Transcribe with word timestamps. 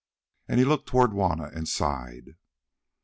And 0.47 0.57
he 0.59 0.65
looked 0.65 0.87
towards 0.89 1.13
Juanna 1.13 1.51
and 1.53 1.67
sighed. 1.69 2.35